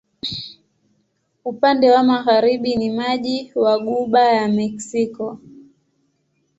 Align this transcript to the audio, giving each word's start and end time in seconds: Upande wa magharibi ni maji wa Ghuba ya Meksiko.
Upande 1.45 1.91
wa 1.91 2.03
magharibi 2.03 2.75
ni 2.75 2.89
maji 2.89 3.51
wa 3.55 3.79
Ghuba 3.79 4.21
ya 4.21 4.47
Meksiko. 4.47 5.39